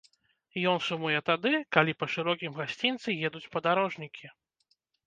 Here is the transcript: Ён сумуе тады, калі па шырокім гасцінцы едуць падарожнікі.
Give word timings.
Ён 0.71 0.79
сумуе 0.85 1.19
тады, 1.29 1.53
калі 1.77 1.95
па 2.01 2.09
шырокім 2.17 2.59
гасцінцы 2.59 3.09
едуць 3.31 3.47
падарожнікі. 3.59 4.37